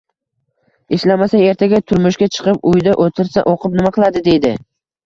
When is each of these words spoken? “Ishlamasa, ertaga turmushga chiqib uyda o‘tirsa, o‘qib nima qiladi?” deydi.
“Ishlamasa, 0.97 1.41
ertaga 1.51 1.81
turmushga 1.91 2.31
chiqib 2.39 2.67
uyda 2.73 2.99
o‘tirsa, 3.07 3.49
o‘qib 3.55 3.79
nima 3.79 3.95
qiladi?” 4.01 4.31
deydi. 4.33 4.59